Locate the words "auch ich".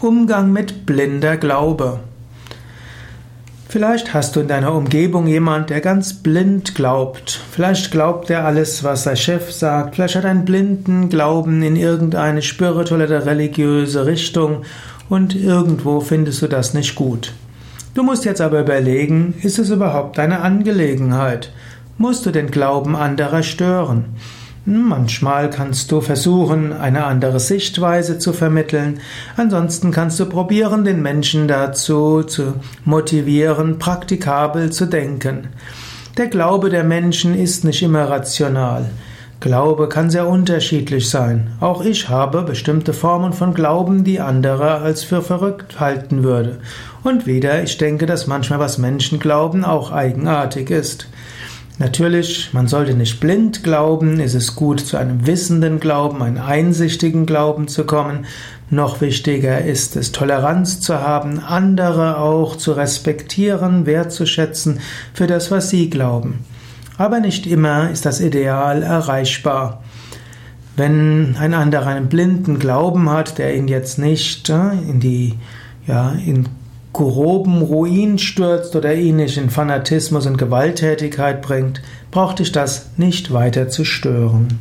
41.60-42.10